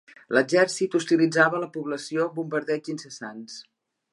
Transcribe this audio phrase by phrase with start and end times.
[0.35, 3.63] L'exèrcit hostilitzava la població amb bombardeigs incessants.